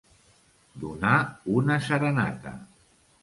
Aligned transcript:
Donar 0.83 1.17
una 1.57 1.77
serenata. 1.89 2.57